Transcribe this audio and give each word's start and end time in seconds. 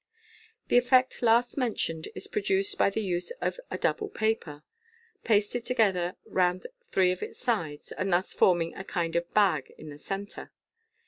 The 0.69 0.79
effect 0.79 1.21
last 1.21 1.57
mentioned 1.59 2.07
is 2.15 2.25
produced 2.25 2.75
by 2.75 2.89
the 2.89 3.03
use 3.03 3.29
of 3.39 3.59
a 3.69 3.77
doubke 3.77 4.15
paper, 4.15 4.63
pasted 5.23 5.63
together 5.63 6.15
round 6.25 6.65
three 6.85 7.11
of 7.11 7.21
its 7.21 7.37
sides, 7.37 7.91
and 7.91 8.11
thus 8.11 8.33
forming 8.33 8.73
a 8.73 8.83
kind 8.83 9.15
of 9.15 9.31
bag 9.35 9.71
in 9.77 9.89
the 9.89 9.99
centre. 9.99 10.51